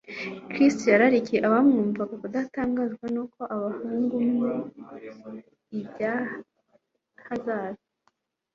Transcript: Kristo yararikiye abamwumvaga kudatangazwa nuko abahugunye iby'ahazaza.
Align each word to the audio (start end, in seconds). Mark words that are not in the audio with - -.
Kristo 0.51 0.83
yararikiye 0.93 1.39
abamwumvaga 1.47 2.15
kudatangazwa 2.21 3.05
nuko 3.13 3.39
abahugunye 3.55 4.49
iby'ahazaza. 5.79 7.83